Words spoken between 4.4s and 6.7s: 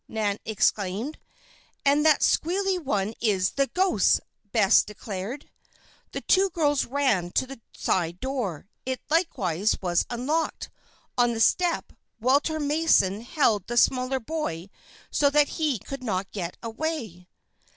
Bess declared. The two